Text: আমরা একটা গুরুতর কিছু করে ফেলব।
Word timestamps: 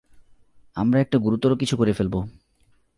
আমরা 0.75 0.99
একটা 0.99 1.17
গুরুতর 1.17 1.55
কিছু 1.55 1.77
করে 1.77 1.93
ফেলব। 1.93 2.15